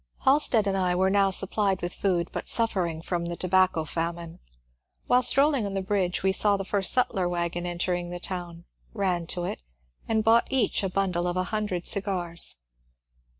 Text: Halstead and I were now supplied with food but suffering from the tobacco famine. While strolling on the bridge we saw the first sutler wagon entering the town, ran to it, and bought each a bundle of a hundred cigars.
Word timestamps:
Halstead 0.21 0.65
and 0.65 0.75
I 0.75 0.95
were 0.95 1.11
now 1.11 1.29
supplied 1.29 1.83
with 1.83 1.93
food 1.93 2.29
but 2.31 2.47
suffering 2.47 3.03
from 3.03 3.25
the 3.25 3.35
tobacco 3.35 3.83
famine. 3.85 4.39
While 5.05 5.21
strolling 5.21 5.63
on 5.63 5.75
the 5.75 5.83
bridge 5.83 6.23
we 6.23 6.31
saw 6.31 6.57
the 6.57 6.65
first 6.65 6.91
sutler 6.91 7.29
wagon 7.29 7.67
entering 7.67 8.09
the 8.09 8.19
town, 8.19 8.65
ran 8.95 9.27
to 9.27 9.43
it, 9.43 9.61
and 10.07 10.23
bought 10.23 10.47
each 10.49 10.81
a 10.81 10.89
bundle 10.89 11.27
of 11.27 11.37
a 11.37 11.43
hundred 11.53 11.85
cigars. 11.85 12.61